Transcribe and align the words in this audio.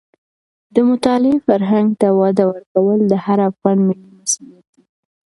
د 0.73 0.75
مطالعې 0.89 1.37
فرهنګ 1.47 1.87
ته 2.01 2.07
وده 2.19 2.43
ورکول 2.53 2.99
د 3.11 3.13
هر 3.25 3.39
افغان 3.49 3.77
ملي 3.87 4.09
مسوولیت 4.19 4.65
دی. 4.73 4.83